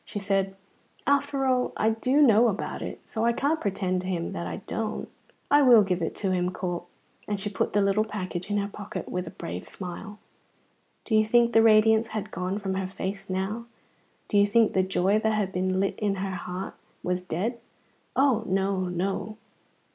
She 0.03 0.17
said: 0.17 0.55
"After 1.05 1.45
all, 1.45 1.73
I 1.77 1.91
do 1.91 2.23
know 2.23 2.47
about 2.47 2.81
it, 2.81 2.99
so 3.05 3.23
I 3.23 3.33
can't 3.33 3.61
pretend 3.61 4.01
to 4.01 4.07
him 4.07 4.31
that 4.31 4.47
I 4.47 4.55
don't. 4.65 5.07
I 5.51 5.61
will 5.61 5.83
give 5.83 6.01
it 6.01 6.15
to 6.15 6.31
him, 6.31 6.49
Corp"; 6.49 6.87
and 7.27 7.39
she 7.39 7.51
put 7.51 7.73
the 7.73 7.81
little 7.81 8.03
package 8.03 8.49
in 8.49 8.57
her 8.57 8.67
pocket 8.67 9.07
with 9.09 9.27
a 9.27 9.29
brave 9.29 9.67
smile. 9.67 10.17
Do 11.05 11.13
you 11.13 11.23
think 11.23 11.53
the 11.53 11.61
radiance 11.61 12.07
had 12.07 12.31
gone 12.31 12.57
from 12.57 12.73
her 12.73 12.87
face 12.87 13.29
now? 13.29 13.67
Do 14.27 14.39
you 14.39 14.47
think 14.47 14.73
the 14.73 14.81
joy 14.81 15.19
that 15.19 15.33
had 15.33 15.51
been 15.51 15.79
lit 15.79 15.99
in 15.99 16.15
her 16.15 16.31
heart 16.35 16.73
was 17.03 17.21
dead? 17.21 17.59
Oh, 18.15 18.41
no, 18.47 18.85
no! 18.85 19.37